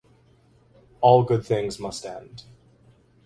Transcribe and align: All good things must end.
All 0.99 1.21
good 1.23 1.45
things 1.45 1.77
must 1.79 2.07
end. 2.07 2.45